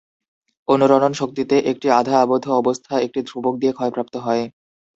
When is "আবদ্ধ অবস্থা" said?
2.21-2.93